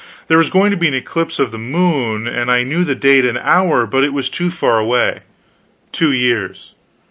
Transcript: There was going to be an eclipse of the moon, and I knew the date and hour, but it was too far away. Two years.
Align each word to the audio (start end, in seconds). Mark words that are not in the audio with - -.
There 0.29 0.37
was 0.39 0.49
going 0.49 0.71
to 0.71 0.77
be 0.77 0.87
an 0.87 0.95
eclipse 0.95 1.37
of 1.37 1.51
the 1.51 1.59
moon, 1.59 2.25
and 2.25 2.49
I 2.49 2.63
knew 2.63 2.83
the 2.83 2.95
date 2.95 3.23
and 3.23 3.37
hour, 3.37 3.85
but 3.85 4.03
it 4.03 4.13
was 4.13 4.31
too 4.31 4.49
far 4.49 4.79
away. 4.79 5.19
Two 5.91 6.11
years. 6.11 6.73